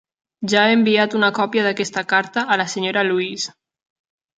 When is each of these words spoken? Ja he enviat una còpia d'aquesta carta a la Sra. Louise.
Ja 0.53 0.63
he 0.69 0.77
enviat 0.77 1.13
una 1.21 1.29
còpia 1.41 1.67
d'aquesta 1.67 2.05
carta 2.17 2.49
a 2.57 2.61
la 2.65 2.69
Sra. 2.77 3.09
Louise. 3.13 3.61